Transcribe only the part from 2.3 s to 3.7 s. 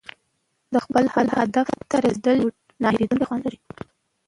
یو نه هېریدونکی خوند لري.